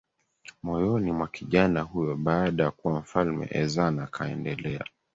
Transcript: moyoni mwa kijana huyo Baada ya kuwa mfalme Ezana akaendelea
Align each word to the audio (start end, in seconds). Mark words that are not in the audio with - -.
moyoni 0.63 1.11
mwa 1.11 1.27
kijana 1.27 1.81
huyo 1.81 2.15
Baada 2.15 2.63
ya 2.63 2.71
kuwa 2.71 2.99
mfalme 2.99 3.47
Ezana 3.51 4.03
akaendelea 4.03 4.85